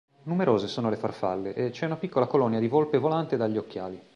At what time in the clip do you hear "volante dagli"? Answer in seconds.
2.97-3.57